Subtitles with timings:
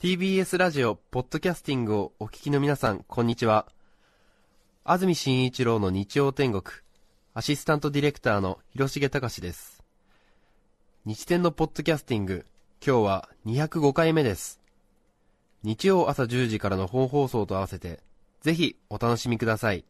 [0.00, 3.66] TBS ラジオ、ポッドキャスティングをお聞きの皆さん、こんにちは。
[4.82, 6.62] 安住紳一郎の日曜天国、
[7.34, 9.84] アシスタントディレクターの広重隆です。
[11.04, 12.46] 日天のポッドキャスティング、
[12.84, 14.58] 今日は205回目です。
[15.62, 18.00] 日曜朝10時からの本放送と合わせて、
[18.40, 19.84] ぜひお楽しみください。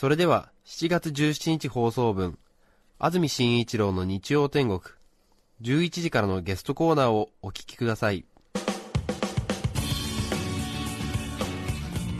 [0.00, 2.38] それでは、7月17日放送分、
[3.00, 4.80] 安住紳一郎の日曜天国、
[5.60, 8.24] 11時からのゲストコーナーをお聞きください。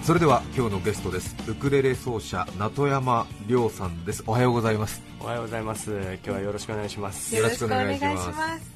[0.03, 5.93] それでは今日のゲストですウクレレ奏者名戸山亮さんですおはようございますおはようございます。
[5.93, 7.37] 今日はよろしくお願いします。
[7.37, 8.73] よろしくお願いします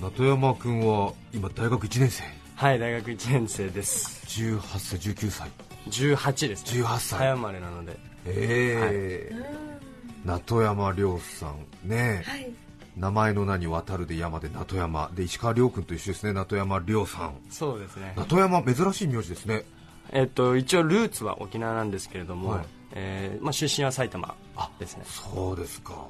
[0.00, 2.24] 名戸山君は今大学1年生
[2.56, 4.22] はい、大学1年生です。
[4.24, 6.82] 18歳19歳18です、ね。
[6.82, 7.18] 18歳。
[7.18, 7.98] 早生まれなので。
[8.26, 9.78] ええ
[10.24, 12.24] 名戸山亮さんね、
[12.96, 16.32] 名前の名に渡るで山で名戸山で石川亮君と一緒ですね。
[16.32, 17.34] 名戸山亮さん。
[17.48, 18.12] そうですね。
[18.16, 18.24] 名。
[18.24, 19.64] 戸山珍しい名字ですね。
[20.10, 22.66] えっと、一応ルーツは沖縄なんですけれども、はい。
[22.92, 24.34] えーまあ、出身は埼玉
[24.78, 25.04] ですね。
[25.06, 26.06] そうですか。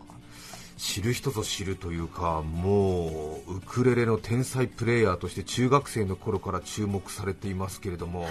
[0.76, 8.28] 知る人ぞ知るというかもうウクレレの天才プレイヤーとして中学生の頃から注目されていますけれども、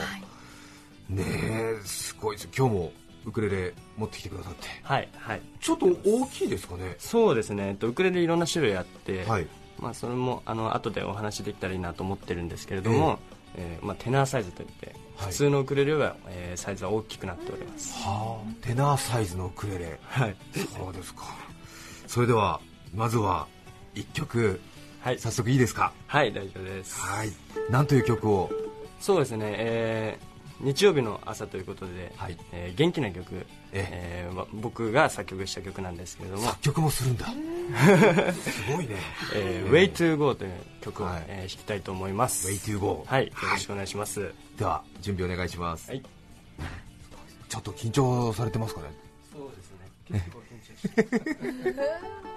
[1.10, 2.92] ねえすごいです今日も
[3.26, 5.42] ウクレレ持ってきてくださってはい、はい。
[5.60, 7.68] ちょっと大きいですかねそうですね。
[7.70, 9.48] えっと、ウクレレいろんな種類あって、はい
[9.80, 13.20] まあ、それも、あの、後でお話できたらいいなと思ってるんですけれども、
[13.56, 17.92] えーまあ、テナーサイズといって、はい普通のウクレレは、えーサイズは大きくなっております。
[18.04, 20.36] はあテナーサイズのウクレレはい。
[20.80, 21.24] そうですか
[22.06, 22.62] それでは
[22.94, 23.48] まずは
[23.96, 24.62] 1曲
[25.02, 25.18] はい。
[25.20, 25.92] 早速いいですか？
[26.06, 27.00] はい、大丈夫です。
[27.02, 27.32] はい
[27.72, 28.52] なんという曲を？
[29.00, 32.38] そうですね、えー日曜日の朝ということで、はい。
[32.52, 34.30] えー元気な曲、ええ。
[34.32, 36.44] ーま僕が作曲した曲なんですけれども。
[36.44, 37.26] 作曲もするんだ。
[38.34, 38.96] すごいね
[39.36, 41.26] 「えー Way to Go」という曲を、はい。
[41.28, 42.48] えー弾きたいと思います。
[42.50, 44.32] Way to Go はい、よろしくお願いします。
[44.58, 46.02] では準備お願いします、はい。
[47.50, 48.88] ちょっと緊張されてますかね？
[49.32, 50.20] そうですね。
[50.20, 51.76] 結構緊張して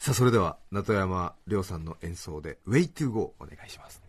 [0.00, 4.00] さあそれでは名戸山亮さんの演奏で「Way to Go」お願いします「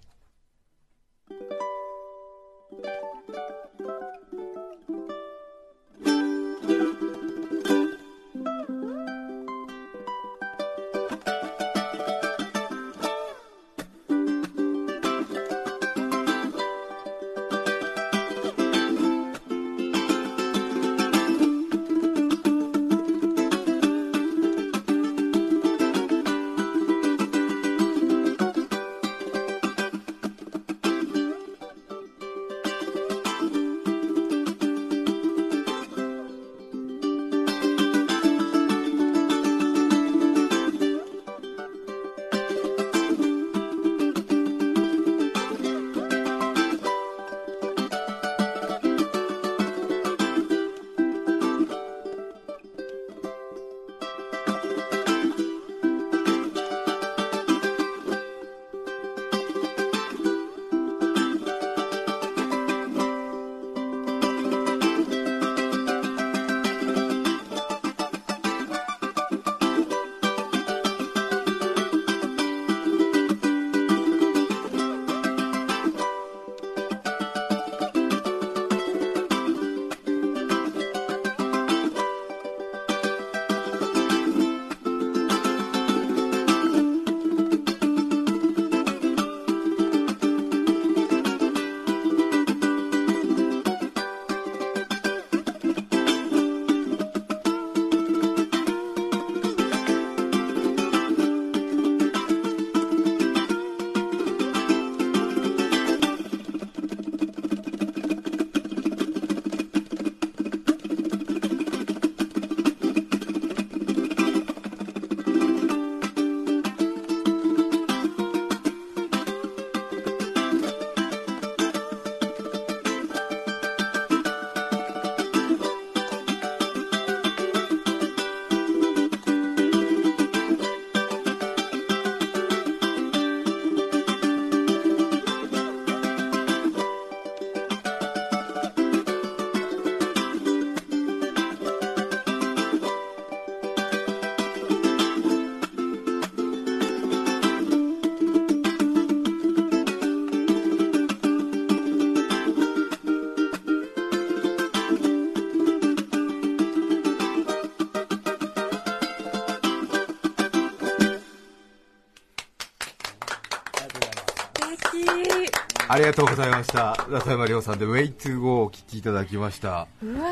[165.92, 167.06] ありがとうございました。
[167.10, 169.90] 中山亮さんで「Way to Go」をお聴きいただきました。
[170.02, 170.30] うわ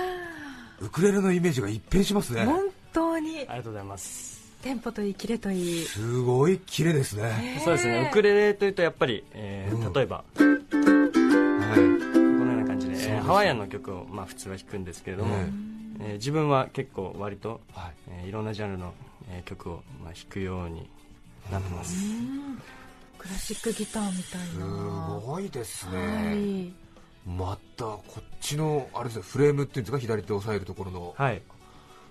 [0.80, 2.44] ウクレレのイメージが一変しますね。
[2.44, 2.64] ー本
[2.94, 3.40] 当に。
[3.40, 4.40] ありがとうございます。
[4.62, 5.84] テンポといいキレといい。
[5.84, 8.08] すごい綺麗ですね、そうですね。
[8.10, 9.94] ウクレレというとやっぱり、えーうん。
[9.94, 10.48] 例えばはこの
[12.54, 18.94] ような感じで、えーハワイアンの曲を、まあ、普通は弾くんですけれども、ええー自分は結構割と、い、はい、えーいろんなジャンルの、
[19.30, 20.90] えー曲を、まあ、弾くように
[21.52, 21.94] なってます、
[23.20, 26.74] クラシックギターみたいすなごいですね、はい。
[27.30, 30.00] またこっちのあれですねフレームっていうんですか？
[30.00, 31.42] 左手を押さえるところの、はい。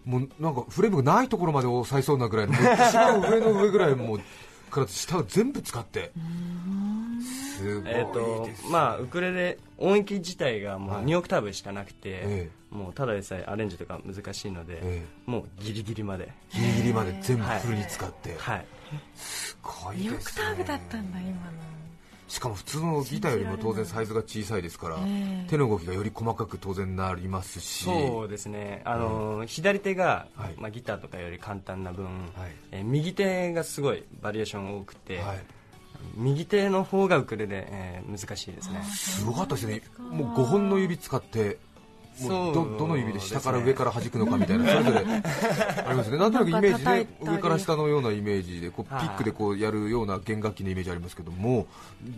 [0.04, 4.20] もうなんかフレームがないところまで押さえそうなぐらいのもう一番上の上ぐらいもう
[4.70, 6.12] から下を全部使って。
[7.56, 11.04] すごいえーとまあウクレレ音域自体がもうはい。
[11.04, 16.32] 2オクターブしかなくて、えもうただでさえアレンジとか難しいので、えもうギリギリまで。
[16.52, 18.66] ギリギリまで全部フルに使って、はい
[19.16, 21.68] すごい2オクですねターブだったんだ今の。
[22.28, 25.46] しかも普通のギターよりも当然サイズが小さいですから、ええ。
[25.48, 27.84] 手の動きがより細かく当然なりますし。
[27.84, 28.82] そうですね。
[28.84, 30.54] あの、左手が、はい。
[30.58, 32.14] まあ、ギターとかより簡単な分、はい。
[32.72, 35.38] えー右手がすごいバリエーション多くて、はい、
[36.16, 38.82] 右手の方がウクレレ、えー難しいですね。
[38.84, 39.82] すごかったですね。
[39.98, 41.58] もう5本の指使って
[42.22, 45.02] どそうどの指で下から上から弾くのかみたいな、それぞれあ
[45.92, 47.36] りますね、 なんとなくイメージねなんか叩いたり。
[47.36, 49.06] 上から下のようなイメージでこうピはい。
[49.06, 51.66] ックでこうやるような弦楽器のイメージありますけども、も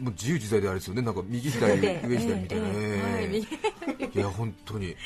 [0.06, 3.46] う自由自在であれですよね、なんか右左、上で左みたいな、い。
[4.14, 4.96] や本当に。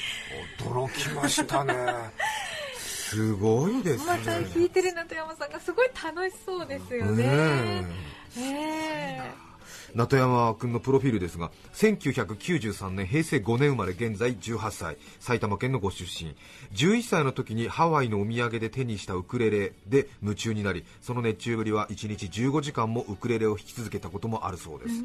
[0.61, 1.75] 驚きましたね、
[2.79, 4.65] すごいですまた弾ね。
[4.65, 7.25] いてる中山さんがすごい楽しそうですよね。
[7.27, 7.87] ね
[8.37, 8.41] え。
[8.41, 9.35] ね
[9.95, 16.35] 名山君のプロフィールですが1993年平成5年生まれ現在18歳埼玉県のご出身。
[16.75, 25.05] 11歳の時にハワイのお土産で手にしたウクレレで夢中になりその熱中ぶりは1日15時間もウクレレを弾き続けたこともあるそうです、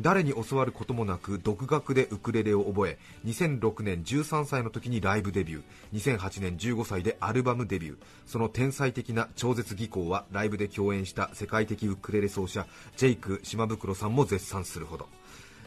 [0.00, 7.96] 誰に教わることもなく独学でウクレレを覚え2006年13歳の時にライブデビュー2008年15歳でアルバムデビュー。
[8.26, 15.08] その天才的な超絶技巧はライブで共演した世界的ウクレレ奏者ジェイク島袋さんも絶賛するほど。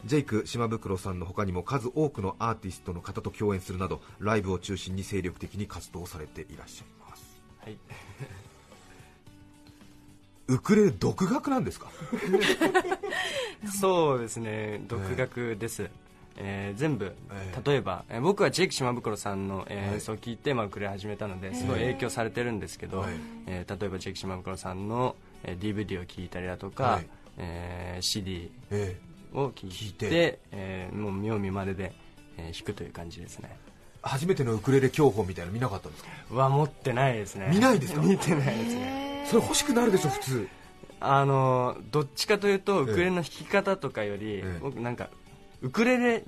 [0.04, 7.40] ジェイク島袋さんの他にも数多くのアーティストの方と共演するなどライブを中心に精力的に活動されていらっしゃいます。
[7.60, 7.78] はい。
[10.48, 11.88] ウクレレ独学なんですか？
[13.80, 14.80] そうですね。
[14.88, 15.90] 独学です、
[16.36, 17.70] えー全部、ええ。
[17.70, 23.14] 例えば、えー僕はジェイク島袋さんの、演奏を聞いて、まあ、ウクレレ始めたのですごい影響されてるんですけど、はい。
[23.46, 27.06] えー例えばジェイク島袋さんの、えー DVD を聞いたりだとか、はい。
[27.36, 28.96] えー CD え
[29.34, 30.38] を聞いて聞いて。
[30.52, 31.92] えーもう見よう見まねで、
[32.38, 33.54] えー弾くという感じですね。
[34.00, 36.10] 初めてのウクレレ教本みたいなの見なかったんですか？
[36.34, 37.48] は持ってないですね。
[37.52, 38.00] 見ないですか？
[38.06, 40.48] 見てないですねそれ欲しくなるでしょ普通。
[41.00, 44.58] あのどっちかというとウクレレの弾き方とかより、ええ。
[44.60, 45.10] 僕なんか
[45.62, 46.24] ウクレレ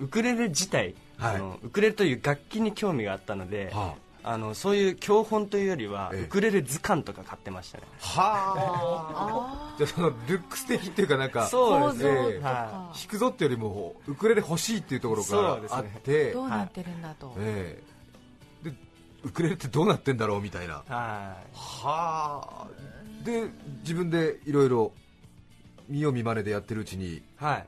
[0.00, 1.36] ウクレレ自体、はい。
[1.36, 4.36] あのウクレレという楽器に興味があったので、はあ。
[4.38, 6.20] のそういう教本というよりは、ええ。
[6.22, 7.84] ウクレレ図鑑とか買ってましたね。
[8.00, 9.74] はあ。
[9.76, 12.10] じゃあそのルックス的っていうかなんかそうですね。
[12.14, 12.48] 構造とか。
[12.48, 15.76] は弾くぞってよりもウクレレ欲しいっていうところからそうですね。
[15.78, 17.97] あって、どうなってるんだと、ええ。
[17.97, 17.97] で
[19.28, 20.74] ウクレレってどうなってんだろうみたいな。
[20.74, 20.86] はい。
[20.88, 22.66] はあ。
[23.24, 23.48] で
[23.82, 24.92] 自分でいろいろ
[25.88, 27.66] 見よう見まねでやってるうちにはい。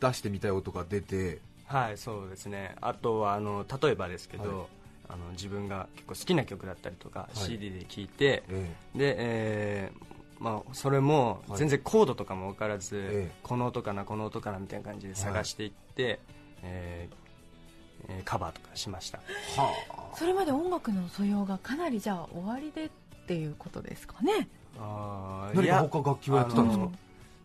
[0.00, 1.38] 出してみたい音が出て。
[1.66, 2.74] はいそうですね。
[2.80, 4.66] あとはあの例えばですけど、はい。
[5.10, 7.36] あの自分が結構好きな曲だったりとか、い。
[7.36, 11.58] CD で聴いて、えで、えーまあ、それもはい。
[11.58, 13.40] 全然コードとかも分からず、ええ。
[13.42, 16.20] この音かなこの音かなみたいな感じで探していって、
[16.62, 19.20] えーえーカバーとかしました。
[19.28, 22.90] えはそれまで音楽の素養がかなりじゃあ終わりでっ
[23.26, 24.48] ていうことですかね。
[24.78, 26.88] ああ何か他楽器はやってたんですか？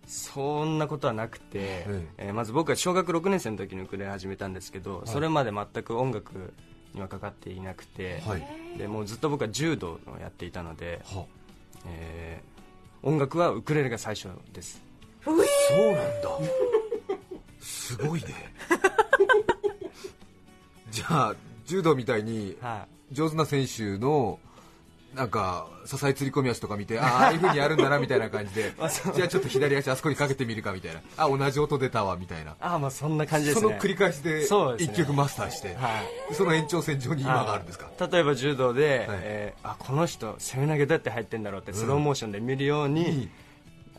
[0.05, 5.09] そんなことはなくて、ええーまず僕は小学6年生の時にウクレレ始めたんですけど、い。
[5.09, 6.53] それまで全く音楽
[6.93, 8.45] にはかかっていなくて、はい。
[8.77, 11.25] でもうずっと僕は柔道をやっていたので、は
[11.87, 12.53] えー
[13.07, 14.81] 音楽はウクレレが最初です。
[15.23, 15.49] そうなんだ。
[17.59, 18.27] すごいね
[20.93, 21.35] じゃあ
[21.65, 23.15] 柔道みたいにはい。
[23.15, 24.39] 上手な選手の
[25.13, 28.73] なんか支え釣り込み足とか見て ああいう風にやるんだなみたいな感じで。
[29.15, 31.01] じゃあちょっと左足あそこにかけてみるかみたいな。
[31.17, 32.55] あ同じ音出たわみたいな。
[32.59, 33.61] ああまあそんな感じですね。
[33.61, 34.45] その繰り返しで
[34.79, 36.33] 一曲マスターしてはい。
[36.35, 37.85] その延長線上に今があるんですか？
[37.85, 38.11] はい。
[38.11, 43.29] 例えば柔道で、えーあこの人背負い投げどうやって入ってんだろうってスローモーションで見るように、いい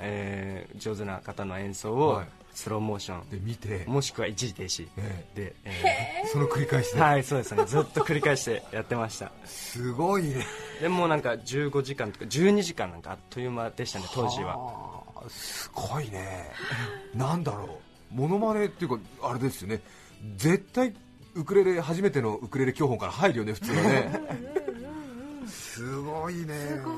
[0.01, 3.85] えー上手な方の演奏をはいスローモーション、で見て。
[3.87, 4.89] もしくは一時停止。
[4.97, 7.01] えで、えその繰り返しーで。
[7.03, 7.65] はいそうですね。
[7.67, 9.33] ずっと繰り返してやってました。
[9.45, 10.47] すごいね。
[10.81, 14.57] でもなんか15時間とか12時間なんかあっという間でしたね当時は。
[14.57, 16.51] はあすごいね。
[17.15, 17.65] なんだろ
[18.13, 18.15] う。
[18.15, 19.81] モノマネっていうかあれですよね。
[20.37, 20.95] 絶対
[21.35, 24.21] ウクレレ初めてのウクレレ教本から入るよね普通はね。
[25.49, 26.55] すごいね。
[26.69, 26.91] すご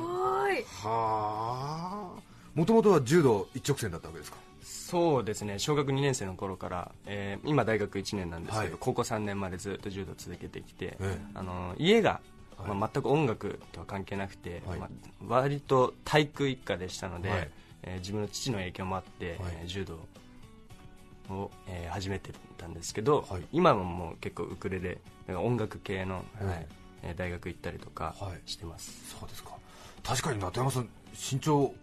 [0.51, 0.63] い。
[0.83, 2.21] はあ。
[2.55, 4.39] もともとは柔道一直線だったわけですか？
[4.87, 5.59] そうですね。
[5.59, 8.79] 小学2年生の頃から、えー今大学1年なんですけど、はい。
[8.81, 11.19] 高校3年までずっと柔道続けてきて、ええ。
[11.35, 12.21] あの家が、
[12.57, 12.75] はい。
[12.77, 14.79] まあ、全く音楽とは関係なくて、はい。
[14.79, 14.89] まあ、
[15.27, 17.51] 割と体育一家でしたので、はい。
[17.83, 19.53] えー自分の父の影響もあって、はい。
[19.61, 19.99] えー柔道
[21.31, 23.43] を、えー始めてたんですけど、はい。
[23.53, 24.99] 今ももう結構ウクレレ
[25.35, 26.67] 音楽系の、はいはい。
[27.03, 28.41] えー大学行ったりとかはい。
[28.49, 29.51] してます、そうですか。
[30.05, 31.75] 確かに中山さん身長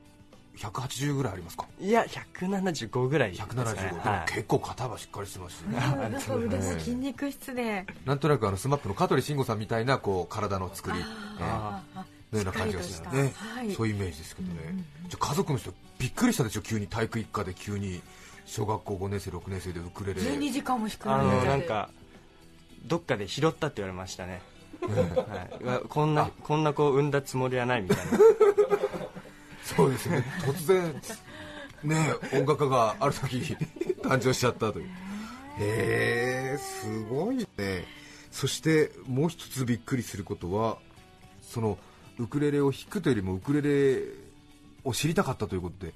[0.58, 1.66] 180ぐらいありますか？
[1.80, 4.32] いや175ぐらいですかね175、はい。
[4.32, 5.80] 結構肩はしっかりしてますしね。
[6.20, 7.86] そう腕ねの筋肉質で。
[8.06, 13.30] なんとなくあのスマップの香取慎吾さんみたいなこう体の作り、のような感じがするね。
[13.30, 13.56] しっかりとした。
[13.60, 13.72] はい。
[13.74, 16.62] そういうイメージですけどね、うんじゃあ家族の人びっくりしたでしょ？
[16.62, 18.02] 急に体育一家で急に
[18.46, 20.22] 小学校5年生6年生でウクレレ。
[20.22, 21.90] 12時間も弾くあのなんか
[22.86, 24.42] どっかで拾ったって言われましたね、
[24.84, 28.04] はい、こんなこんな子を産んだつもりはないみたいな
[29.64, 30.24] そうですね。
[30.42, 31.02] 突然
[31.84, 33.58] ね音楽家がある時に
[34.02, 34.86] 誕生しちゃったという。
[35.60, 37.46] へえすごいね。
[38.32, 40.78] そしてもう一つびっくりすることは
[41.42, 41.78] その
[42.18, 44.04] ウクレレを弾くというよりもウクレレ
[44.84, 45.94] を知りたかったということで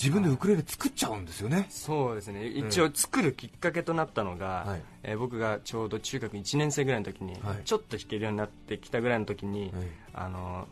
[0.00, 1.66] 自分でウクレレ作っちゃうんですよね。
[1.68, 2.46] そうですね。
[2.46, 4.82] 一応作るきっかけとなったのが、はい。
[5.02, 7.64] えー僕がちょうど中学1年生ぐらいの時に、はい。
[7.66, 9.72] ちょっと弾けるようになってきたぐらいの時に、はい。
[10.14, 10.66] あの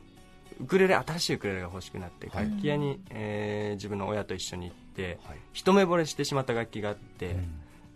[0.61, 2.45] ウクレレ新しいウクレレが欲しくなってはい。
[2.47, 5.39] 楽器屋に、えー自分の親と一緒に行って、はい。
[5.53, 7.37] 一目惚れしてしまった楽器があって、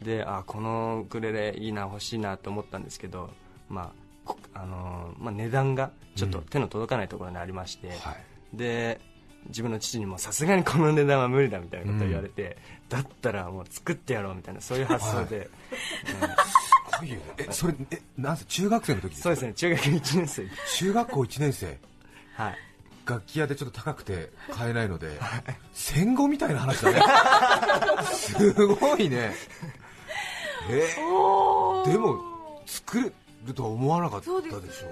[0.03, 3.31] であこのウクレレいいな欲しいなと思ったんですけど、
[3.69, 3.93] まあ
[4.25, 8.57] こあのーまあ、値段がちょっと手の届かないところにありまして、はい。
[8.57, 9.01] で
[9.49, 12.57] 自分の父にもさすがにこの値段は無理だみたいなことを言われて、
[12.89, 15.49] だったらもう作ってやろうみたいなそういう発想で、
[16.93, 17.23] すごいよね。
[17.39, 19.23] えそれえなんせ中学生の時ですか？
[19.25, 19.53] そうですね。
[19.55, 20.47] 中学1年生。
[20.77, 21.79] 中学校1年生
[22.35, 22.59] はい。
[23.05, 25.19] 楽器屋でちょっと高くて 買えないので
[25.73, 27.03] 戦後みたいな話だね。
[28.13, 29.35] すごいね。
[30.71, 30.89] え
[31.91, 33.13] でも作
[33.45, 34.89] るとは思わなかったでしょそうですよ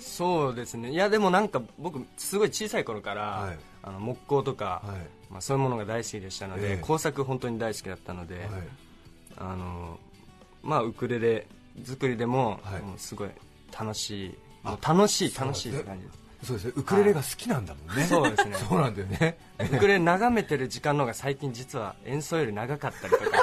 [0.00, 0.90] そうですね。
[0.90, 3.58] いやでもなんか僕すごい小さい頃から、はい。
[3.82, 5.32] あの木工とか、はい。
[5.32, 6.76] まあ、そういうものが大好きでしたので、ええ。
[6.78, 8.46] 工作本当に大好きだったので、はい。
[9.36, 9.98] あの
[10.62, 11.46] まあウクレレ
[11.84, 12.82] 作りでも,、はい。
[12.82, 13.30] もうすごい
[13.78, 16.72] 楽しい楽しい楽しいねって感じですそうですね。
[16.76, 18.56] ウクレレが好きなんだもんね、そうですね。
[18.56, 19.38] そうなんだよね。
[19.58, 23.40] ウクレレ眺めてる時間の方が最近実は演奏より長かったりとか。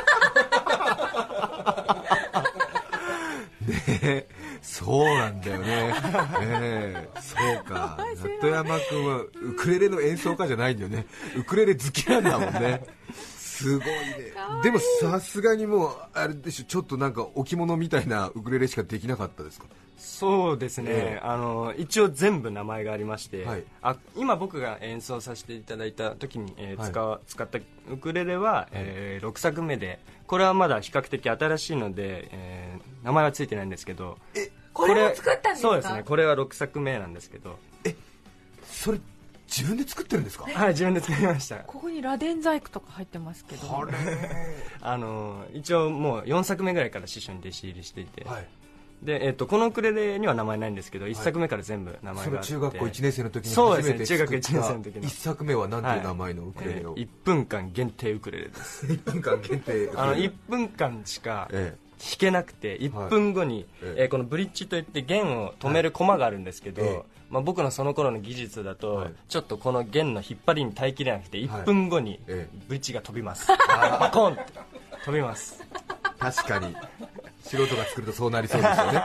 [3.67, 4.27] ね
[4.61, 5.93] そうなんだよね、
[6.41, 7.21] ええ。
[7.21, 7.97] そうか。
[8.15, 11.05] 里山君はウクレレの演奏家じゃないんだよね。
[11.35, 12.83] ウクレレ好きなんだもんね
[13.57, 13.93] すごいね。
[14.63, 19.65] でもさすがにもうあれでしょちょっとなんか置物みたいなウクレレしかできなかったですか？
[19.97, 21.19] そうですね、ええ。
[21.23, 23.63] あの一応全部名前がありまして、はい。
[23.81, 26.91] あ今僕が演奏させていただいた時に、えーはい。
[26.91, 27.57] 使わ使った
[27.91, 34.17] ウクレレは、え6作目でこれはまだ比較的新しいので、えー名前はついてないんですけど
[34.73, 35.69] これを作ったんですか？
[35.69, 37.57] そうですねこれは6作目なんですけど。
[38.69, 38.99] それ
[39.47, 40.45] 自分で作ってるんですか？
[40.49, 41.55] はい自分で作りました。
[41.57, 43.77] ここに螺鈿細工とか入ってますけど。
[43.79, 43.91] あれ
[44.81, 48.47] あの一応もう4作目ぐらいから師匠に弟子入りしていて、はい。
[49.03, 55.03] でえっとこのウクレレには名前ないんですけど1作目から全部名前があって、中学校1年生の時にそうですね初めて作った中学一年生の時の。
[55.03, 58.85] 1作目は何ていう名前のウクレレを、えー1分間限定ウクレレです。
[58.91, 61.77] 1分間限定あの1分間しか弾え。
[62.17, 64.03] けなくて1分後に、ええ。
[64.03, 69.13] えーこのブリッジといって弦を止めるコマがあるんですけど、ええまあ、僕のその頃の技術だと、はい。
[69.27, 72.57] ちょっとこの弦の引っ張りに耐えきれなくて1分後にええ。
[72.67, 74.43] ブリッジが飛びます、バコンって
[75.05, 75.63] 飛びます。
[76.19, 76.75] 確かに。
[77.43, 79.01] 素人が作るとそうなりそうですよね。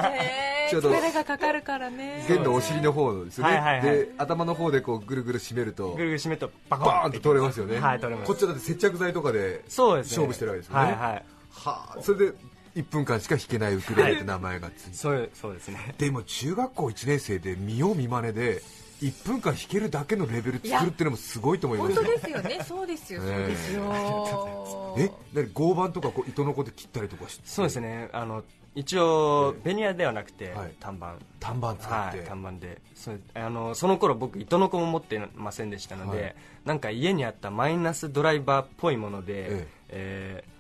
[0.67, 2.25] へちょうどー力がかかるからね。
[2.29, 3.97] 弦のお尻の方ですよね、はいはいはい。
[3.99, 8.27] で頭の方でこうぐるぐる締めるとぐるぐる締めるとバコーンと取れますよね、はい取れます。
[8.27, 10.27] こっちはだって接着剤とかでそうですね。
[10.27, 10.85] 勝負してるわけですよね。
[10.85, 11.25] はいはい。
[11.55, 12.33] はあそれで
[12.75, 15.95] 1分間しか弾けないウクレレって名前がついて、そうそうですね。
[15.99, 18.63] でも中学校1年生で見よう見まねで
[19.03, 21.97] 1分間弾けるだけのレベル作るっていうのもすごいと思いますよ。
[21.97, 22.65] 本当ですよね。
[22.65, 23.21] そうですよ。
[23.21, 24.95] そうですよ。
[24.99, 28.09] え何合板とかこう糸のこで切ったりとかしてそうですね。
[28.13, 28.43] あの
[28.75, 29.69] 一応ええ。
[29.69, 30.75] ベニヤではなくて、はい。
[30.81, 31.17] 単板。
[31.41, 32.81] 単板使って、はい、看板で。
[32.95, 36.35] そあのその頃僕糸の子も持ってませんでしたので、はい。
[36.65, 40.45] なんか家にあったマイナスドライバーっぽいもので、ええ。
[40.49, 40.53] ー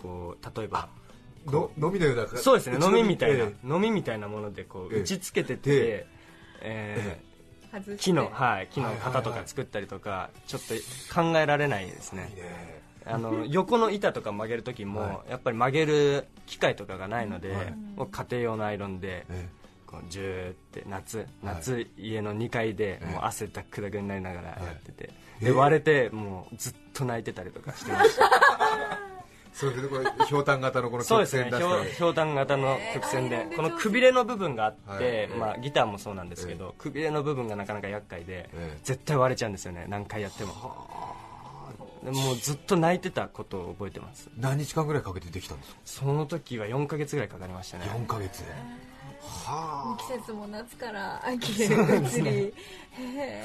[0.00, 0.88] こう例えば
[1.46, 5.00] の飲みのようなそうですね飲みみたいな、え飲みみたいなものでこうええ。
[5.00, 6.06] 打ちつけてて、え
[6.62, 7.20] え。
[7.26, 7.30] ー
[7.98, 9.14] 木の,、はい、木のはいはいはい。
[9.14, 10.74] 型とか作ったりとか、ちょっと
[11.14, 12.30] 考えられないですね。
[12.34, 12.82] いいね。
[13.06, 17.74] あの 横の板とか曲げる時も、はやっぱり曲げる機械とかがないので、はい。
[17.96, 19.48] もう家庭用のアイロンで、え
[19.86, 23.06] こうジューって夏夏、家の2階でええ。
[23.06, 28.30] もう汗ダックダクになりながらやってて、えで割れてもうずっと泣いてたりとかしてました
[29.52, 39.86] それでこれひょうたん型のこの曲線出したょうひょうたん型の曲線で、このくびれの部分があって、はいまあ、ギターもそうなんですけど、くびれの部分がなかなか厄介で、ええ絶対割れちゃうんですよね。
[39.88, 40.54] 何回やっても
[42.02, 47.84] でもうずっと泣いてたことを覚えてます何日間ぐらいかけてできたんですかその時は4ヶ月ぐらいかかりましたね。
[47.84, 48.42] 4ヶ月
[49.22, 52.54] はあ季節も夏から秋へ移り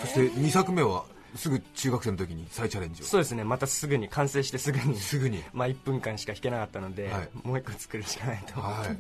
[0.01, 1.03] そして2作目は
[1.35, 3.05] すぐ中学生の時に再チャレンジを。
[3.05, 3.43] そうですね。
[3.43, 4.95] またすぐに完成してすぐに。
[4.99, 5.43] すぐに。
[5.53, 7.29] まあ1分間しか弾けなかったので、はい。
[7.43, 8.97] もう1個作るしかないと思って、はい。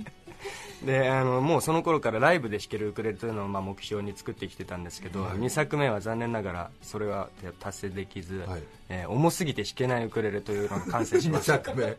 [0.85, 5.37] であのもうその頃からライブで弾けるウクレレというのをまあ目標に作ってきてたんですけど、はい。
[5.37, 8.63] 2作目は残念ながらそれは達成できず、はい。
[8.89, 11.53] えー重すぎて弾けないウクレレというのが完成しま2した。
[11.53, 11.95] 作目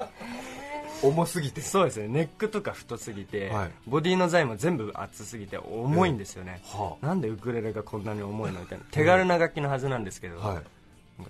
[1.03, 1.61] 重すぎて。
[1.61, 2.09] そうですね。
[2.09, 3.71] ネックとか太すぎて、はい。
[3.87, 8.85] ボディの材も全部厚すぎて重いんですよね、はなんでウクレレがこんなに重いのみたいな。
[8.91, 10.63] 手軽な楽器のはずなんですけど、あはい。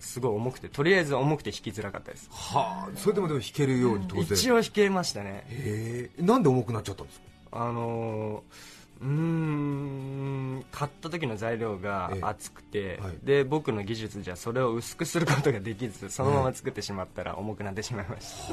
[0.01, 2.29] すごい重くてとりあえず重くて弾きづらかったです。
[2.33, 2.97] はあ。
[2.97, 5.45] それでもでも弾けるように当然一応弾けましたね。
[5.49, 6.23] へえ。
[6.23, 7.27] なんで重くなっちゃったんですか？
[7.53, 12.21] あのーうーん買った時の材料がええ。
[12.23, 13.19] 厚くて、はい。
[13.23, 18.49] で僕の技術じゃそれを薄くすることができずそのまま作ってしまったら重くなってしまいまし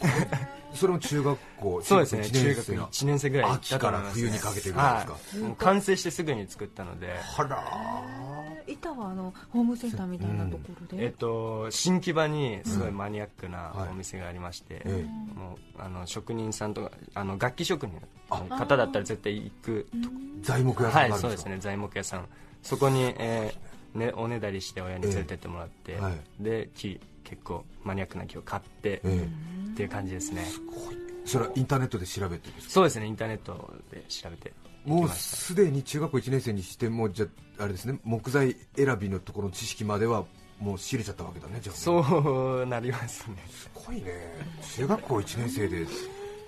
[0.00, 5.54] た、それも中学校そうですね1中学年生の1年生ぐらい行っ秋から冬にかけてぐらいですか？
[5.58, 7.14] 完成してすぐに作ったので。
[7.20, 7.62] はら。
[8.66, 13.88] 板はあのホームセンターみたいなところで、えっと、新木場にすごいマニアックなはい。
[13.90, 20.08] お店がありまして、えもうあの職人さんとかあの楽器職人の方だったら絶対行くと
[20.42, 22.26] 材木屋さんはいそうですね材木屋さん。
[22.62, 26.14] そこに、えーね、おねだりして親に連れてってもらって、えはい。
[26.40, 29.28] で木結構マニアックな木を買って、え
[29.72, 30.44] っていう感じですね。
[30.46, 32.72] えそれはインターネットで調べてですか？
[32.72, 34.52] そうですねインターネットで調べて
[34.86, 37.26] 行もうすでに中学校1年生にしてもじゃ
[37.58, 40.24] ああれですね木材選びのところの知識までは
[40.58, 41.76] もう知れちゃったわけだねじゃあ。
[41.76, 43.36] ねそうなりますね。
[43.50, 44.12] すごいね。
[44.76, 45.86] 中学校1年生で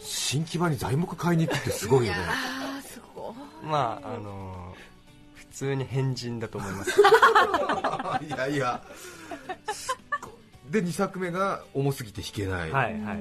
[0.00, 2.18] 新木場に材木買いに行くってすごいよね。
[2.26, 3.66] ああすごい。
[3.66, 4.74] まああの
[5.34, 7.00] 普通に変人だと思います。
[8.26, 8.82] いやいや。
[9.72, 9.93] す
[10.70, 13.18] で2作目が重すぎて弾けない、はいはい。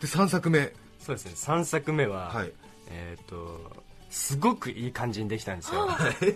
[0.00, 0.72] で3作目。
[0.98, 1.32] そうですね。
[1.34, 2.52] 3作目は、はい。
[2.90, 5.88] えっ、とすごくいい感じにできたんですよ。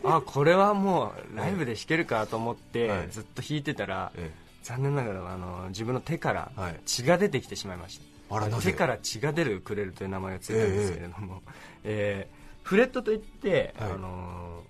[0.04, 3.08] あこれはもうライブで弾けるかと思って、はい。
[3.10, 4.30] ずっと弾いてたら、え
[4.62, 6.80] 残念ながらあの自分の手からはい。
[6.86, 8.72] 血が出てきてしまいました、あらなぜ？
[8.72, 11.42] 手から血が出るウクレレという名前がついたんですけれども、
[11.84, 13.92] えーフレットといって、はい。
[13.92, 14.62] あの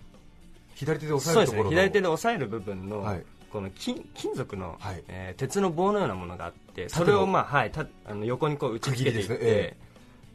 [0.74, 1.70] 左手で押さえるところの。
[1.70, 5.02] 左手で押さえる部分の、はいこの金金属の、はい。
[5.08, 9.38] えー鉄の棒のようなものがあってそれを、まあはい、たあの横にこう打ち付けていって、ね。
[9.42, 9.76] え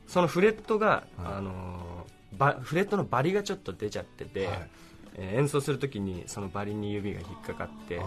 [0.07, 1.05] そのフレットが、はい。
[1.37, 4.69] あのーばフレットのバリがちょっと出ちゃってて、はい。
[5.17, 8.01] えー演奏するときにそのバリに指が引っかかって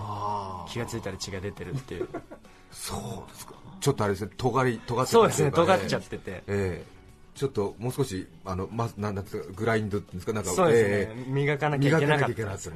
[0.68, 2.08] 気がついたら血が出てるっていう。
[2.70, 3.54] そうですか。
[3.80, 6.98] ちょっとあれですね尖り尖っそうですね尖っちゃってて、ええ。
[7.38, 12.74] ちょっともう少しあの、ま、なんなんですかグラインドっていうんですかなんかそうですね、え磨かなきゃいけなかったですね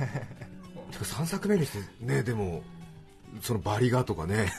[0.98, 2.62] 3作目にしてねでも
[3.40, 4.52] そのバリがとかね。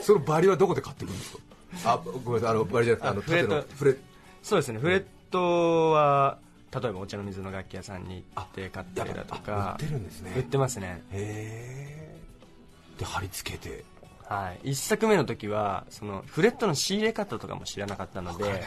[0.00, 1.40] そのバリはどこで買ってくるんですか？
[1.84, 4.00] あごめんなさいあのバリじゃなくてあのあフレット。
[4.42, 6.38] そうですねフレットは
[6.72, 10.32] 例えばお茶の水の楽器屋さんに行って買ったりだとあか売ってるんですね。
[10.36, 11.02] 売ってますね。
[11.12, 12.20] へえ
[12.98, 13.84] で貼り付けて。
[14.28, 18.62] はい、1作目の時はそのフレットの仕入れ方とかも知らなかったのでね。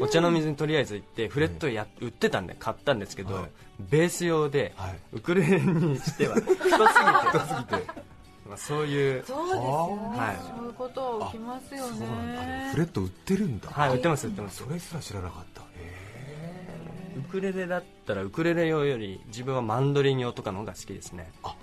[0.00, 3.50] お茶の水にとりあえず行ってフレットや、売ってたんで買ったんですけど、はい
[3.90, 4.98] ベース用で、はい。
[5.12, 6.70] ウクレレにしては 太すぎて。
[6.70, 8.02] 太すぎて。
[8.48, 10.36] まあそういうそうですよね、はい。
[10.56, 12.70] そういうこと起きますよね。
[12.72, 13.70] フレット売ってるんだ。
[13.70, 14.64] はい売ってます売ってます。
[14.64, 15.62] それすら知らなかった。
[15.62, 21.30] へウクレレだったらウクレレ用より自分はマンドリン用とかの方が好きですね。
[21.42, 21.54] あ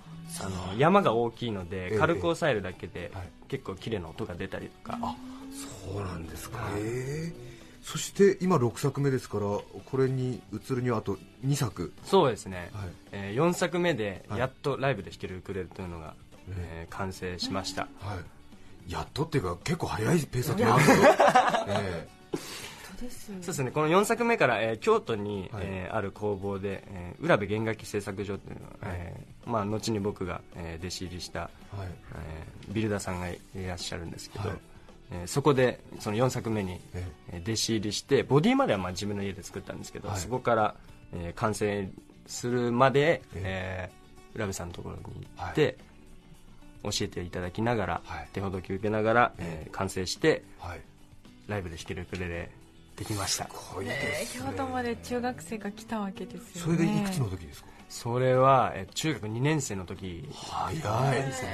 [0.41, 1.89] あの山が大きいのええ。
[1.91, 3.29] で軽く押さえるだけではい。
[3.47, 4.99] 結構綺麗な音が出たりとか、
[5.91, 6.81] そうなんですか、はい。
[6.81, 7.48] へえ
[7.91, 11.91] そして今6作目ですからこれに移るにはあと2作。
[12.03, 12.89] そうですね、はい。
[13.11, 14.39] え4作目ではい。
[14.39, 16.13] やっとライブで弾けるウクレレというのが、
[16.51, 16.95] えー。
[16.95, 18.19] 完成しました、は
[18.87, 18.91] い。
[18.91, 20.97] やっとっていうか結構早いペースだと思いますよ、
[21.67, 23.35] えそうですよ。
[23.37, 23.71] そうですね。
[23.71, 25.63] この4作目から、えー京都に、はい。
[25.65, 31.87] えーある工房で、えー浦部弦楽器製作所というのは、えーまあ、後に僕が、えー弟子入りした、えはい。
[32.13, 34.57] えービルダーさんがいらっしゃるんですけど、はい
[35.11, 37.37] えーそこでその4作目に、ええ。
[37.37, 40.19] ー弟子入りしてボディまではまあ自分の家で作ったんですけど、はい。
[40.19, 40.75] そこから、
[41.13, 41.89] えー完成
[42.27, 43.91] するまで、ええ。
[43.95, 43.99] ー
[44.37, 45.77] 浦部さんのところに行って、
[46.83, 48.29] 教えていただきながら、はい。
[48.33, 50.81] 手ほどき受けながら、ええー完成してはい。
[51.47, 52.51] ライブで弾けるウクレレ
[52.95, 53.45] できました。
[53.45, 54.45] すごいですね。
[54.51, 57.69] 京都まで中学生が来たわけですよそねれでいくつの時ですか？
[57.89, 60.75] それは、えー中学2年生の時早い
[61.23, 61.49] ですね。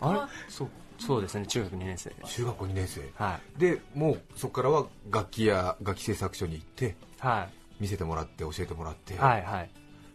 [0.00, 0.20] あれ？
[0.48, 0.68] そう
[1.06, 2.10] そうですね中学2年生。
[2.24, 3.00] 中学校2年生。
[3.14, 3.60] はい。
[3.60, 7.48] でもうそこからは楽器や楽器製作所に行っては
[7.80, 9.70] 見せてもらって教えてもらって、いはいはい。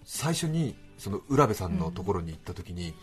[0.06, 2.93] 最初にその浦部さんのところに行った時に、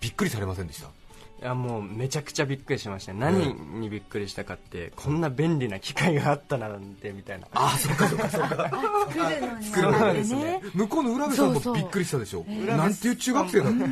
[0.00, 0.88] びっくりされませんでした？
[0.88, 7.48] いやもうめちゃくちゃびっくりしました何にびっくりしたかって、こんな便利な機械があったなんてみたいな。
[7.54, 8.70] ああそっかそっかそっか。
[9.08, 9.64] 作るのに。
[9.64, 10.60] 作るのにですね。
[10.74, 12.44] 向こうの浦部さんもびっくりしたでしょ。
[12.48, 13.86] えうなんていう中学生なの？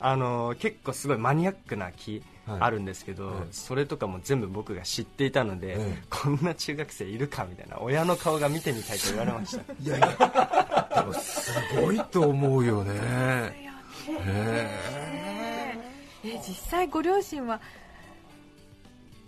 [0.00, 2.12] あの結構すごいマニアックな木。
[2.14, 2.22] はい
[2.60, 3.36] あるんですけど、はい。
[3.52, 6.02] そそれとかも全部僕が知っていたので、ええ。
[6.10, 9.72] こんな中学生いるかみたいな親の顔が見てみたいと言われました。
[9.82, 10.88] いやいや。
[10.94, 12.92] でもすごいと思うよね。
[12.94, 13.78] へ
[16.24, 16.38] え。
[16.46, 17.60] 実際ご両親は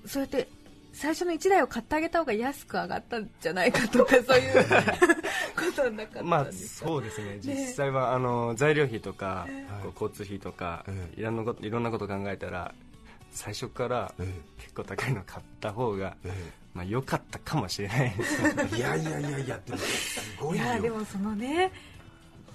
[0.06, 0.48] そうやって
[0.92, 7.38] 最初の1台を買ってあげた方が安く上がったんじゃないかとかそういうことはなかったんまあですか、 そうですね。
[7.40, 9.46] 実際はあの材料費とか、
[9.94, 11.20] 交通費とか、ええ。
[11.20, 12.74] いろんなこといろんなこと考えたら
[13.32, 18.14] 最初からえ結構高いの買った方が、えまあ、良かったかもしれない。
[18.16, 20.64] で すいやいやいやいやでもすごいよ。
[20.64, 21.72] いやでもそのね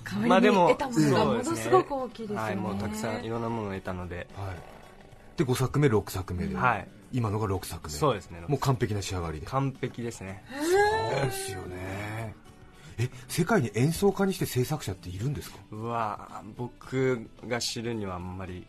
[0.03, 5.37] 代わりまあでもに得たものがものすごく大きいですよね、はい、もうたくさんいろんなものを得たので、はい。
[5.37, 6.87] で5作目6作目で、はい。
[7.11, 7.89] 今のが6作目。
[7.89, 8.41] そうですね。
[8.47, 9.45] もう完璧な仕上がりで。
[9.45, 10.43] 完璧ですね。
[11.11, 12.35] そうですよね。
[12.97, 15.57] え世界に演奏家にして制作者っているんですか？
[15.71, 18.65] うわ僕が知るにはあんまり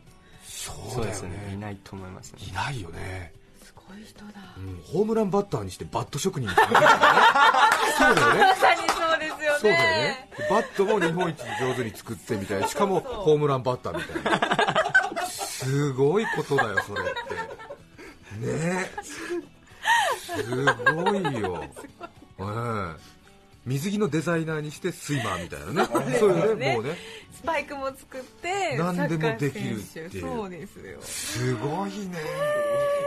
[0.57, 1.51] そそうですね。
[1.53, 2.39] いないと思いますね。
[2.49, 3.31] いないよね、
[3.63, 4.25] すごい人だ。
[4.57, 6.49] うん、ホームランバッターにしてバット職人。
[6.49, 9.59] そうだよねまさにそうですよね。
[9.59, 10.29] そうだよね。
[10.49, 12.67] バットも日本一上手に作ってみたい。
[12.67, 15.25] しかもホームランバッターみたいな。
[15.27, 17.57] すごいことだよそれって。
[18.47, 18.89] ね。
[18.89, 20.43] えす
[20.93, 21.63] ごいよ、
[22.39, 23.06] ええ
[23.67, 25.89] 水着のデザイナーにしてスイマーみたいなね。
[26.17, 26.95] そういうねもうね。
[27.33, 29.79] スパイクも作って何でもできるっていう。
[29.79, 31.01] サッカー選手そうですよ。
[31.01, 32.17] すごいね。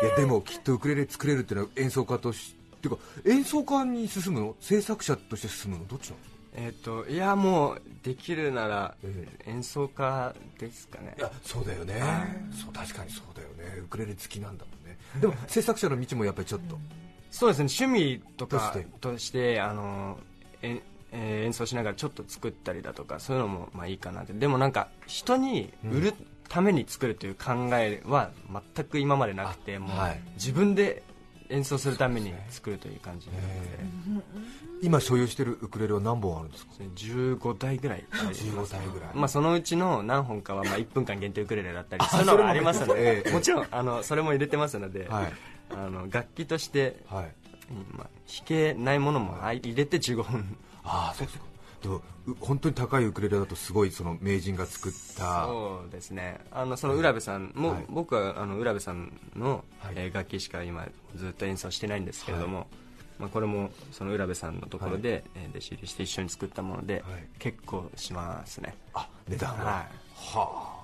[0.02, 4.56] いやでもきっとウクレレ作れるっていうのは演奏家としていうか演奏家に進むの？
[4.60, 5.86] 制作者として進むの？
[5.86, 11.14] どっちなんですかえっ、といやもうできるならえ演奏家ですかね。
[11.16, 12.02] いやそうだよね、
[12.52, 13.80] そう確かにそうだよね。
[13.80, 14.98] ウクレレ好きなんだもんね。
[15.20, 16.78] でも制作者の道もやっぱりちょっと、
[17.30, 17.86] そうですね。
[17.86, 18.98] 趣味とかとして？
[19.00, 20.18] としてあの
[20.62, 24.32] ええー演奏しながらちょっと作ったりだとかそういうのもまあいいかなって。
[24.32, 26.14] でもなんか人に売る
[26.48, 28.30] ために作るという考えは
[28.74, 30.20] 全く今までなくてもうはい。
[30.34, 31.02] 自分で
[31.48, 33.40] 演奏するために作るという感じなの
[34.20, 34.24] で、
[34.82, 36.74] 今所有してるウクレレは何本あるんですか？
[36.74, 38.44] それ15台ぐらいあります。
[38.44, 39.10] 15台ぐらい。
[39.14, 43.28] まあ、そのうちの何本かはまあ1分間限定ウクレレだったりあそういうのがありますので。
[43.32, 45.32] もちろんあのそれも入れてますので、はい。
[45.70, 47.34] あの楽器として、はい
[47.70, 51.44] うんまあ、弾けないものも入れて15本ああそうですか。
[51.82, 56.38] でもう本当に高いウクレレだとすごいその名人が作ったそうですね。
[56.50, 57.86] あのその浦部さんも、はい。
[57.88, 59.94] 僕はあの浦部さんの、はい。
[59.96, 62.66] えー楽器しか今ずっと演奏してないんですけれども、
[63.18, 67.26] まあ、これもその浦部さんのところで、えー弟子入りして一緒に作ったもので、はい。
[67.38, 68.74] 結構しますね。
[68.92, 69.64] あ値段は。
[69.64, 69.86] はは
[70.36, 70.80] あ。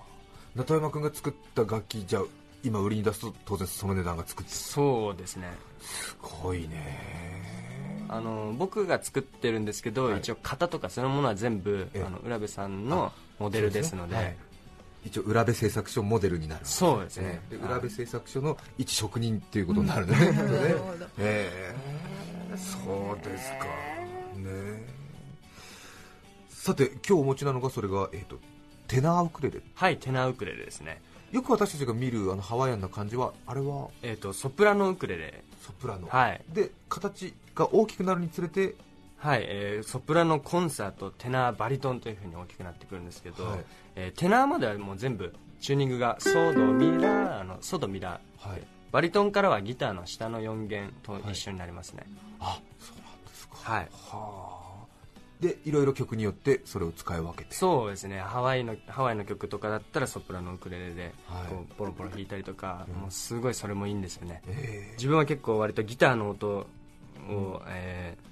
[0.54, 2.22] 中山君が作った楽器じゃあ
[2.66, 5.52] 今売りに出すと当然その値段がつくってすそうですね。
[6.42, 8.04] ごいね。
[8.08, 10.18] あの僕が作ってるんですけど、はい。
[10.18, 12.04] 一応型とかそういうものは全部ええ。
[12.04, 14.16] あの浦部さんのモデルですので。
[14.16, 14.36] はい。
[15.04, 17.40] 一応浦部製作所モデルになるそうですね。
[17.48, 21.06] ではい浦部製作所の一職人っていうことになるね、 なるねほど。
[21.18, 21.74] え
[22.52, 22.56] え。
[22.56, 23.66] そうですか。
[24.36, 24.96] ね。
[26.48, 28.40] さて今日お持ちなのがそれが、えー、と
[28.88, 29.60] テナーウクレレ。
[29.74, 31.00] はいテナーウクレレですね
[31.36, 33.88] よく私たちが見るあのハワイアンな感じはあれは？
[34.02, 35.44] えっ、とソプラノウクレレ。
[35.60, 36.40] ソプラノ、はい。
[36.48, 38.74] で形が大きくなるにつれて？
[39.18, 43.64] はい、えーソプラノコンサートテナーバリトンというふうに大きくなってくるんですけど、はい。
[43.96, 48.62] えーテナーまではもう全部チューニングがソドミラーのソドミラー、はい。
[48.90, 52.04] バリトンからはギターの下の4弦と一緒になりますね。
[52.40, 53.56] あそうなんですか。
[53.56, 54.65] はい、はあ
[55.40, 57.54] でいろいろ曲によってそれを使い分けて。
[57.54, 58.20] そうですね。
[58.20, 61.48] ハワイのハワイの曲とかだったらソプラノウクレレではい。
[61.48, 63.00] こうポロポロ弾いたりとか、うん。
[63.02, 64.42] もうすごいそれもいいんですよね。
[64.48, 68.26] え自分は結構割とギターの音を、えー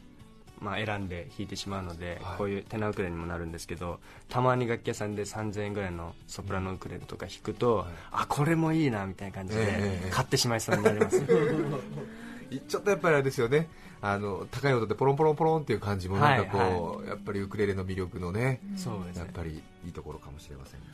[0.65, 2.39] まあ、選んで弾いてしまうので、はい。
[2.39, 7.87] こういうテナーウクレレにもなるんですけどたまに楽器屋さんで3000円ぐらいのソプラノウクレレとか弾くと、はい。
[8.13, 11.23] あこれもいいなみたいな感じで、ええ買ってしまいそうになります。
[12.51, 13.69] い ちょっとやっぱりあれですよね
[14.07, 19.23] あの高い音でポロンポロンポロンっていう感じもなんかこう、はいはやっぱりウクレレの魅力のね、そうですね。
[19.23, 20.87] やっぱりいいところかもしれませんが。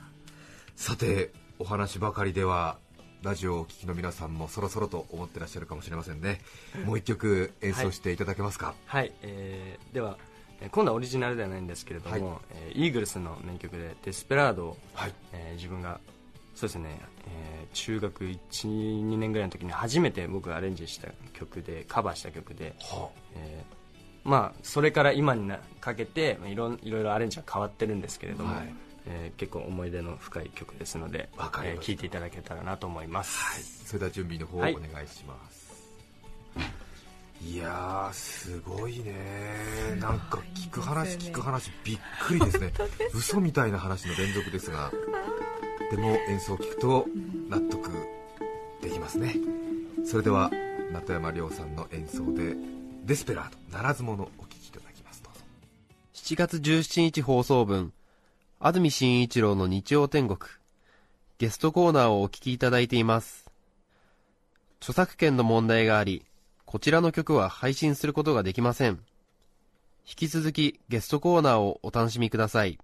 [0.77, 2.79] さてお話ばかりでは
[3.23, 6.40] ラジオをお聞きの皆さんもそろそろと思ってらっしゃるかもしれませんね。
[6.85, 10.16] もう一曲演奏していただけますか、はい、えーでは
[10.61, 12.40] えー今度はオリジナルではないんですけれども、はい。
[12.68, 15.14] えーイーグルスの名曲で「デスペラードを」はい。
[15.33, 15.99] えー自分が
[16.61, 28.75] そうですね、えー中学12年ぐらいの時に初めて僕がアレンジした曲でカバーした曲で、はえーまあ、それから今になかけてまあいろんいろいろアレンジは変わってるんですけれども、はい。
[29.07, 31.81] えー結構思い出の深い曲ですのでわかりました。
[31.81, 34.75] えー聴いていただけたらなと思います、それでは準備の方おはい。
[34.75, 35.73] 願いします、
[37.40, 39.14] い、やーすごいね。
[40.01, 42.73] なんか聞く話聞く話びっくりです ね。
[43.14, 44.90] 嘘みたいな話の連続ですが
[45.90, 47.07] でも演奏を聞くと
[47.48, 47.90] 納得
[48.83, 49.37] できますね
[50.05, 50.50] それでは
[50.92, 52.57] 中山亮さんの演奏で
[53.05, 55.40] 「デスペラードならず者」お聴きいただきますどうぞ
[56.14, 57.92] 7月17日放送分、
[58.61, 60.38] 安住紳一郎の日曜天国、
[61.38, 63.50] ゲストコーナーをお聞きいただいています。
[64.81, 66.24] 著作権の問題があり、
[66.66, 69.00] こちらの曲は配信することができません。
[70.07, 72.79] 引き続きゲストコーナーをお楽しみください。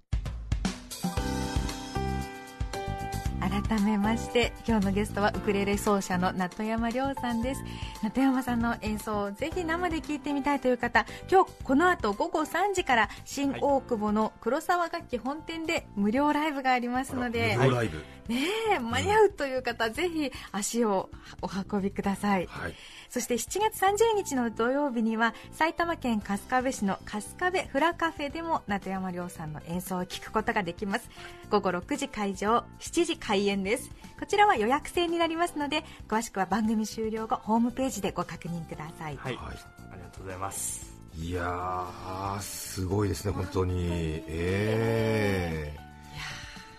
[3.49, 7.63] 改めまして今日のゲストはウクレレ奏者の名戸山亮さんです。
[8.03, 17.99] 名戸山さんの演奏をぜひ生で聴いてみたいという方今日この後午後3時から新大久保の黒沢楽器本店で無料ライブがありますので、無料ライブ。
[18.29, 21.09] ねえ間に合うという方、ぜひ足を
[21.41, 22.75] お運びください、はい
[23.11, 31.09] そして7月30日の土曜日には埼玉県春日部市の春日部フラカフェでも名戸山亮さんの演奏を聴くことができます。
[31.51, 33.90] 午後6時会場7時開演です。
[34.19, 39.57] こちらは予約制になりますので詳しくは番組終了後ホームページでご確認ください、はい、はい。
[39.92, 40.97] ありがとうございます。
[41.19, 43.87] いやーすごいですね本当に。
[44.29, 45.79] ええ。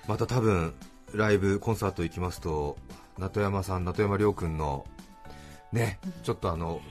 [0.08, 0.74] また多分
[1.14, 2.78] ライブコンサート行きますと
[3.18, 4.86] 名戸山さん名戸山亮君の
[5.72, 6.82] ねちょっとあの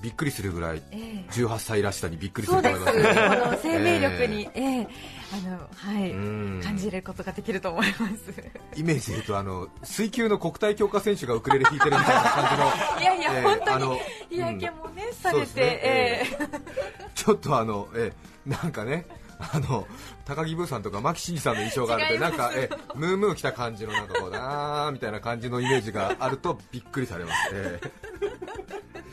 [0.00, 1.30] びっくりするぐらいええ。
[1.30, 4.88] 18歳らしさにびっくりすると思いますねの生命力に、ええ。
[5.32, 6.10] あのはい。
[6.12, 6.60] うん。
[6.62, 8.32] 感じることができると思います。
[8.76, 15.66] イメージで言うとあの水球の国体強化選手がウクレレ弾いてるみたいな感じの いやいや、ええ本当に日焼けもね、されて、ね。
[15.82, 16.48] ええ。
[17.14, 18.12] ちょっとあの、え。
[18.44, 19.06] なんかね、
[19.38, 19.86] あの
[20.24, 27.80] 高木ブーさんとか牧真司さんの印象があるんで、なんかえムームー来た感じの、なんかこう、あーみたいな感じのイメージがあるとびっくりされます、え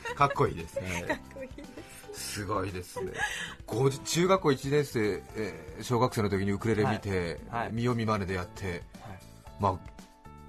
[0.09, 0.15] え。
[0.15, 1.21] かっこいいですね、
[2.13, 2.45] す。
[2.45, 3.11] ごいですね、
[4.05, 7.63] 中学校1年生、えー小学生の時にウクレレ見て、はい。
[7.63, 7.69] はい。
[7.73, 8.81] 見よう見まねでやって、はい。
[9.59, 9.75] まあ、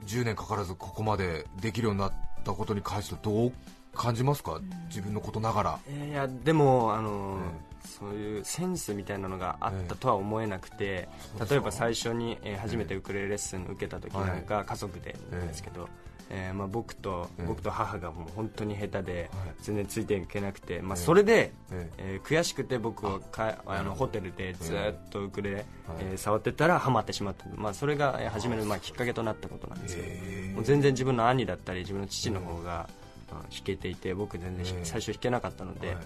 [0.07, 2.13] 10年かからずここまでできるようになっ
[2.45, 3.53] たことに関してどう
[3.95, 5.79] 感じますか、自分のことながら。
[6.07, 7.39] いやでもあの、
[7.73, 11.09] えそういうセンスみたいなのがあったとは思えなくて、
[11.49, 15.89] 例えば最初に、えー初めてウクレレレッスン受けた時なんか、家族でなんですけど、
[16.31, 19.55] えーまあ、僕と、ええ僕と母がもう本当に下手で、はい。
[19.63, 25.65] 全然ついていけなくて、まあ、ええそれで、ええー悔しくて僕はかあのホテルでずっとウクレレ、はい。
[26.01, 30.13] えー触ってたらハマってしまった、まあ、それがえー初めの、まあ、きっかけとなったことなんですけど、へ
[30.51, 32.89] えもう全然自分の兄だったり自分の父の方が、
[33.31, 35.97] まあ弾けていて僕全然最初弾けなかったので、はい。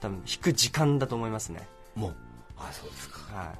[0.00, 2.14] 多分弾く時間だと思いますね、もう。
[2.58, 3.18] あそうですか。
[3.34, 3.52] は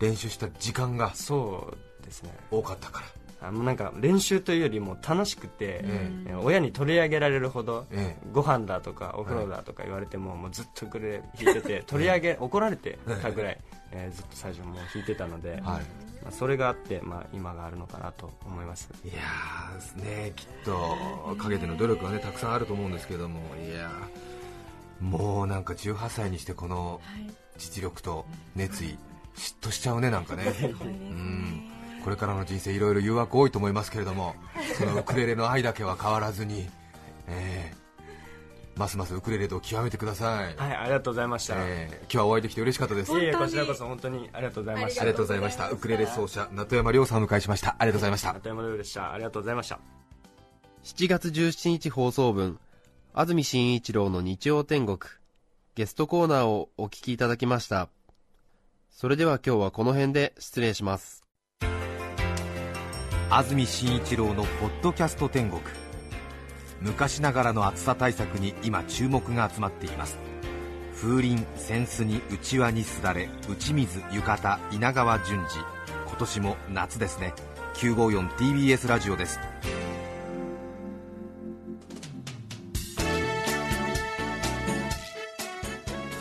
[0.00, 2.30] い、練習した時間がそうですね。
[2.50, 3.06] 多かったから
[3.40, 13.58] あもうなんか練習というよりも楽しくて、ええー親に取り上げられるほど、えご飯だとかお風呂だとか言われても,、もうずっとウクレレ弾いてて 取り上げ、怒られてたぐらい、
[13.92, 15.62] えーずっと最初もう弾いてたので、はい。
[15.62, 15.80] ま
[16.28, 18.90] あ、それがあって、まあ、今があるのかなと思います。
[19.04, 27.30] いやーねきっと陰での努力はねたくさんあると思うんですけどもいやーもうなんか18歳にしてこのはい。
[27.58, 28.98] 実力と熱意
[29.34, 30.44] 嫉妬しちゃうねなんかね。
[30.82, 30.90] うね。
[30.92, 31.70] ん
[32.06, 34.36] これからの人生いろいろ誘惑多いと思いますけれども
[34.78, 36.68] そのウクレレの愛だけは変わらずに、
[37.26, 37.86] えー
[38.78, 43.12] ますますウクレレと極めてください、はいありがとうございました、えー今日はお会いできて嬉しかったです。
[43.12, 43.50] いえいえ本当に。
[43.50, 45.02] こちらこそ本当にありがとうございました。
[45.02, 45.70] ありがとうございました。
[45.70, 47.74] ウクレレ奏者名戸山亮さんをお迎えしました。
[47.78, 48.32] ありがとうございました。
[48.34, 49.12] 中山亮でした。
[49.12, 49.80] ありがとうございました。
[50.84, 52.60] 7月17日放送分、
[53.14, 54.98] 安住紳一郎の日曜天国、
[55.74, 57.88] ゲストコーナーをお聞きいただきました。
[58.90, 61.25] それでは今日はこの辺で失礼します。
[63.28, 65.60] 安住紳一郎の「ポッドキャスト天国」
[66.80, 70.16] 昔ながらの暑さ対策に今注目が集まっています。
[70.94, 75.44] 風鈴扇子にうちわにすだれ打ち水浴衣稲川淳二。
[76.06, 77.34] 今年も夏ですね。
[77.74, 79.40] 954TBS ラジオです。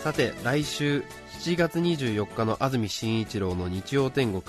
[0.01, 1.03] さて来週
[1.39, 4.43] 7月24日の安住紳一郎の日曜天国。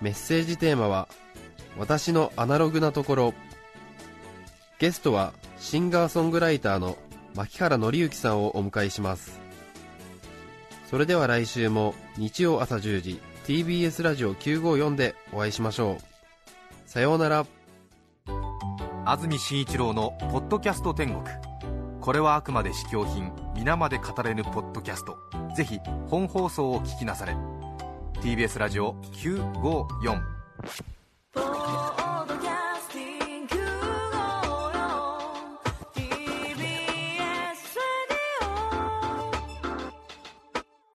[0.00, 1.08] メッセージテーマは
[1.78, 3.34] 「私のアナログなところ」
[4.78, 6.96] ゲストはシンガーソングライターの
[7.34, 9.40] 牧原紀之さんをお迎えします。
[10.90, 16.90] それでは来週も日曜朝10時 TBS ラジオ954でお会いしましょう。
[16.90, 17.46] さようなら。
[19.04, 21.22] 安住紳一郎の「ポッドキャスト天国」
[22.00, 25.18] これはあくまで試供品皆まで語れぬポッドキャスト。
[25.54, 27.59] ぜひ本放送を聞きなされ。
[28.20, 30.20] TBS ラジオ954